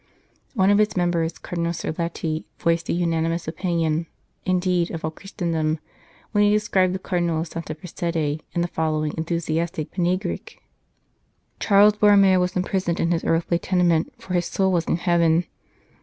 [0.55, 4.05] One of its members, Cardinal Sirletti, voiced the unanimous opinion of all
[4.55, 5.77] indeed, of all Christendom
[6.31, 10.59] when he described the Cardinal of Santa Prassede in the following enthusiastic panegyric:"
[11.59, 15.45] Charles Borromeo was imprisoned in his earthly tenement, for his soul was in heaven.